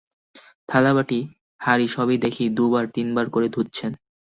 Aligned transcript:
থালা, 0.69 0.91
বাটি, 0.93 1.19
হাঁড়ি 1.61 1.85
সবই 1.87 2.17
দেখি 2.17 2.43
দু 2.49 2.65
বার 2.73 2.85
তিন 2.95 3.07
বার 3.15 3.27
করে 3.29 3.47
ধুচ্ছেন। 3.49 3.91